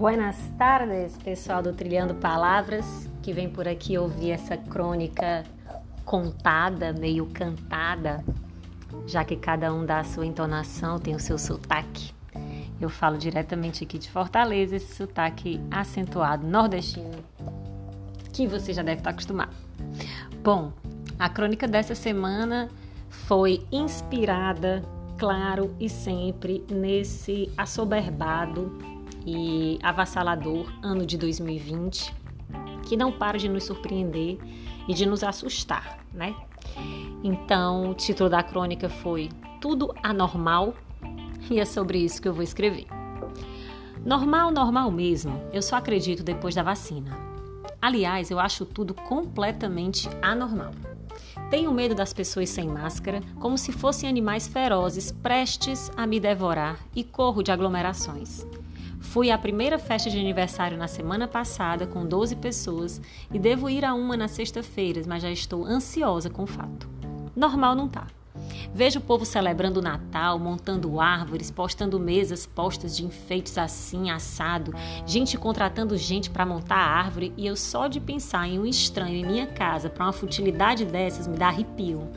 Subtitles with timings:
[0.00, 5.44] Buenas tardes, pessoal do Trilhando Palavras, que vem por aqui ouvir essa crônica
[6.06, 8.24] contada, meio cantada,
[9.06, 12.14] já que cada um dá a sua entonação, tem o seu sotaque.
[12.80, 17.22] Eu falo diretamente aqui de Fortaleza, esse sotaque acentuado nordestino,
[18.32, 19.54] que você já deve estar acostumado.
[20.42, 20.72] Bom,
[21.18, 22.70] a crônica dessa semana
[23.10, 24.82] foi inspirada,
[25.18, 32.14] claro e sempre, nesse assoberbado e avassalador ano de 2020,
[32.86, 34.38] que não para de nos surpreender
[34.88, 36.34] e de nos assustar, né?
[37.22, 39.28] Então, o título da crônica foi
[39.60, 40.74] Tudo Anormal
[41.50, 42.86] e é sobre isso que eu vou escrever.
[44.04, 47.16] Normal, normal mesmo, eu só acredito depois da vacina.
[47.82, 50.72] Aliás, eu acho tudo completamente anormal.
[51.50, 56.78] Tenho medo das pessoas sem máscara, como se fossem animais ferozes prestes a me devorar
[56.94, 58.46] e corro de aglomerações.
[59.00, 63.00] Fui à primeira festa de aniversário na semana passada com 12 pessoas
[63.32, 66.88] e devo ir a uma na sexta-feira, mas já estou ansiosa com o fato.
[67.34, 68.06] Normal não tá.
[68.72, 74.72] Vejo o povo celebrando o Natal, montando árvores, postando mesas postas de enfeites assim, assado,
[75.04, 79.16] gente contratando gente para montar a árvore e eu só de pensar em um estranho
[79.16, 82.08] em minha casa para uma futilidade dessas me dá arrepio.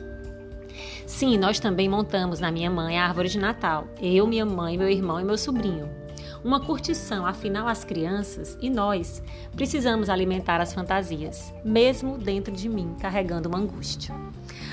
[1.06, 3.88] Sim, nós também montamos na minha mãe a árvore de Natal.
[4.00, 6.03] Eu, minha mãe, meu irmão e meu sobrinho.
[6.44, 9.22] Uma curtição, afinal, as crianças e nós
[9.56, 14.14] precisamos alimentar as fantasias, mesmo dentro de mim, carregando uma angústia.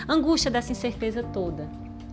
[0.06, 1.70] Angústia dessa incerteza toda.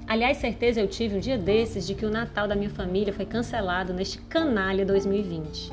[0.07, 3.27] Aliás, certeza eu tive um dia desses de que o Natal da minha família foi
[3.27, 5.73] cancelado neste canalha 2020.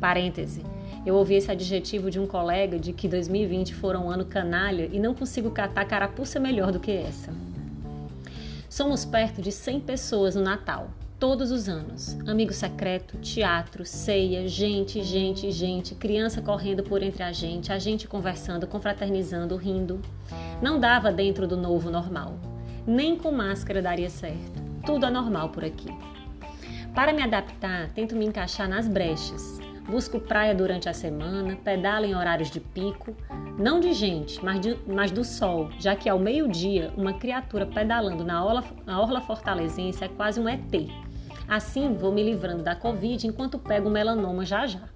[0.00, 0.64] Parêntese.
[1.04, 4.98] Eu ouvi esse adjetivo de um colega de que 2020 foram um ano canalha e
[4.98, 7.30] não consigo catar carapuça melhor do que essa.
[8.66, 10.88] Somos perto de 100 pessoas no Natal,
[11.20, 12.18] todos os anos.
[12.26, 18.08] Amigo secreto, teatro, ceia, gente, gente, gente, criança correndo por entre a gente, a gente
[18.08, 20.00] conversando, confraternizando, rindo.
[20.62, 22.38] Não dava dentro do novo normal.
[22.86, 24.62] Nem com máscara daria certo.
[24.86, 25.88] Tudo anormal por aqui.
[26.94, 29.60] Para me adaptar, tento me encaixar nas brechas.
[29.90, 33.14] Busco praia durante a semana, pedalo em horários de pico,
[33.58, 38.24] não de gente, mas, de, mas do sol, já que ao meio-dia uma criatura pedalando
[38.24, 41.09] na orla, na orla fortalezense é quase um ET
[41.50, 44.88] Assim, vou me livrando da Covid enquanto pego o melanoma já já.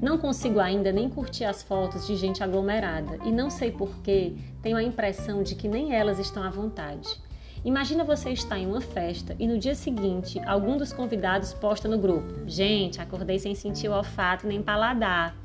[0.00, 4.76] Não consigo ainda nem curtir as fotos de gente aglomerada e não sei porquê, tenho
[4.76, 7.20] a impressão de que nem elas estão à vontade.
[7.64, 11.98] Imagina você estar em uma festa e no dia seguinte algum dos convidados posta no
[11.98, 15.36] grupo: Gente, acordei sem sentir o olfato nem paladar.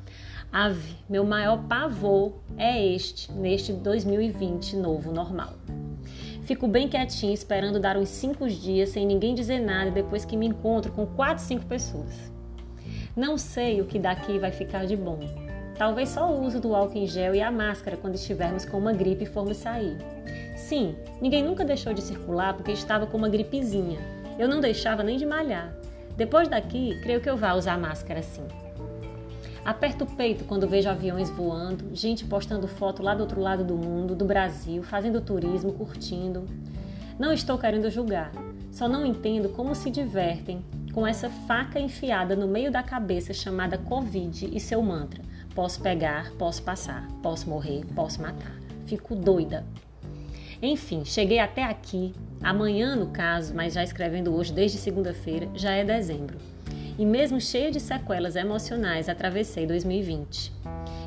[0.52, 5.54] Ave, meu maior pavor é este, neste 2020 novo normal.
[6.50, 10.48] Fico bem quietinho esperando dar uns 5 dias sem ninguém dizer nada depois que me
[10.48, 12.32] encontro com 4, 5 pessoas.
[13.14, 15.20] Não sei o que daqui vai ficar de bom.
[15.78, 18.92] Talvez só o uso do álcool em gel e a máscara quando estivermos com uma
[18.92, 19.96] gripe e formos sair.
[20.56, 24.00] Sim, ninguém nunca deixou de circular porque estava com uma gripezinha.
[24.36, 25.72] Eu não deixava nem de malhar.
[26.16, 28.42] Depois daqui, creio que eu vá usar máscara sim.
[29.64, 33.76] Aperto o peito quando vejo aviões voando, gente postando foto lá do outro lado do
[33.76, 36.46] mundo, do Brasil, fazendo turismo, curtindo.
[37.18, 38.32] Não estou querendo julgar,
[38.72, 43.76] só não entendo como se divertem com essa faca enfiada no meio da cabeça chamada
[43.76, 45.22] Covid e seu mantra:
[45.54, 48.58] posso pegar, posso passar, posso morrer, posso matar.
[48.86, 49.66] Fico doida.
[50.62, 52.14] Enfim, cheguei até aqui.
[52.42, 56.38] Amanhã, no caso, mas já escrevendo hoje desde segunda-feira, já é dezembro
[57.00, 60.52] e, mesmo cheia de sequelas emocionais, atravessei 2020.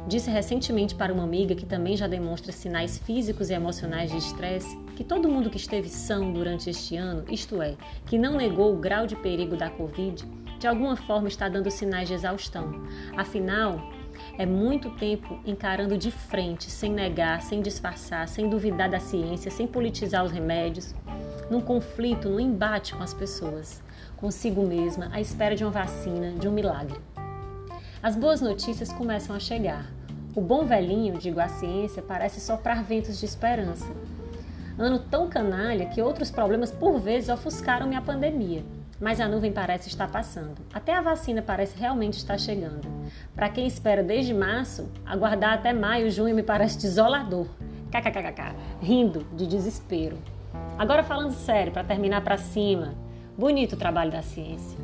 [0.08, 4.76] Disse recentemente para uma amiga que também já demonstra sinais físicos e emocionais de estresse
[4.96, 7.76] que todo mundo que esteve são durante este ano, isto é,
[8.08, 10.26] que não negou o grau de perigo da Covid,
[10.58, 12.72] de alguma forma está dando sinais de exaustão.
[13.16, 13.80] Afinal,
[14.40, 19.68] é muito tempo encarando de frente, sem negar, sem disfarçar, sem duvidar da ciência, sem
[19.68, 20.96] politizar os remédios,
[21.52, 23.84] num conflito, num embate com as pessoas
[24.24, 26.98] consigo mesma, à espera de uma vacina, de um milagre.
[28.02, 29.92] As boas notícias começam a chegar.
[30.34, 33.86] O bom velhinho, digo a ciência, parece soprar ventos de esperança.
[34.80, 38.64] Ano tão canalha que outros problemas por vezes ofuscaram minha pandemia.
[38.98, 40.56] Mas a nuvem parece estar passando.
[40.74, 42.88] Até a vacina parece realmente estar chegando.
[43.36, 47.48] Para quem espera desde março, aguardar até maio, junho me parece desolador.
[47.92, 50.18] KKKK, rindo de desespero.
[50.78, 52.94] Agora falando sério, para terminar para cima,
[53.38, 54.78] Bonito o trabalho da ciência.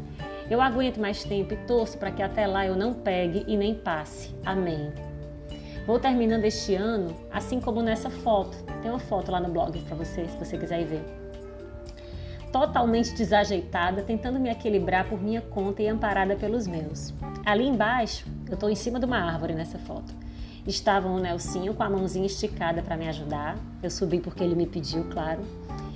[0.49, 3.75] Eu aguento mais tempo e torço para que até lá eu não pegue e nem
[3.75, 4.33] passe.
[4.43, 4.91] Amém.
[5.85, 8.57] Vou terminando este ano, assim como nessa foto.
[8.81, 11.03] Tem uma foto lá no blog para você, se você quiser ver.
[12.51, 17.13] totalmente desajeitada, tentando me equilibrar por minha conta e amparada pelos meus.
[17.45, 20.13] Ali embaixo, eu estou em cima de uma árvore nessa foto.
[20.65, 23.57] Estava o Nelsinho com a mãozinha esticada para me ajudar.
[23.81, 25.41] Eu subi porque ele me pediu, claro.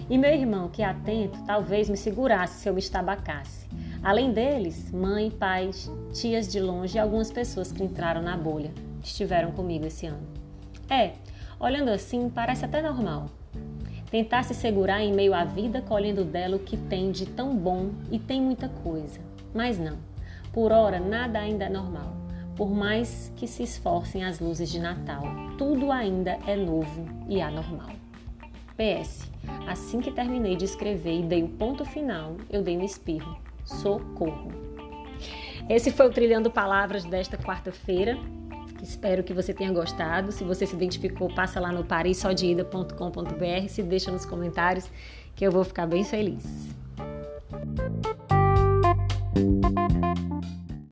[0.09, 3.67] E meu irmão, que é atento, talvez me segurasse se eu me estabacasse.
[4.03, 8.71] Além deles, mãe, pais, tias de longe e algumas pessoas que entraram na bolha
[9.01, 10.27] estiveram comigo esse ano.
[10.89, 11.13] É,
[11.59, 13.29] olhando assim, parece até normal.
[14.11, 17.89] Tentar se segurar em meio à vida, colhendo dela o que tem de tão bom
[18.11, 19.19] e tem muita coisa.
[19.53, 19.97] Mas não,
[20.51, 22.13] por ora nada ainda é normal.
[22.55, 25.23] Por mais que se esforcem as luzes de Natal,
[25.57, 28.02] tudo ainda é novo e anormal.
[28.77, 29.29] PS.
[29.67, 33.37] Assim que terminei de escrever e dei o ponto final, eu dei um espirro.
[33.65, 34.51] Socorro!
[35.69, 38.17] Esse foi o Trilhando Palavras desta quarta-feira.
[38.81, 40.31] Espero que você tenha gostado.
[40.31, 44.89] Se você se identificou, passa lá no parissodeida.com.br, se deixa nos comentários
[45.35, 46.82] que eu vou ficar bem feliz.